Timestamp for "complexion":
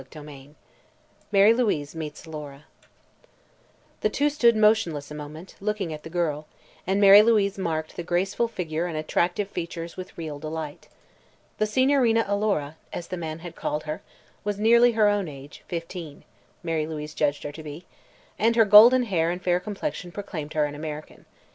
19.59-20.11